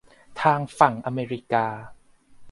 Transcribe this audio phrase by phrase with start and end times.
[0.41, 1.65] ทางฝั่งอเมริกา